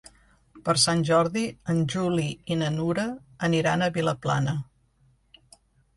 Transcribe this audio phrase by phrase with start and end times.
[0.67, 1.43] Per Sant Jordi
[1.73, 3.07] en Juli i na Nura
[3.49, 4.57] aniran a Vilaplana.